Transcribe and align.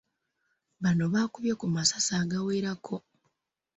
Bano 0.81 1.03
baakubye 1.13 1.53
ku 1.59 1.65
masasi 1.75 2.11
agawerako. 2.21 2.95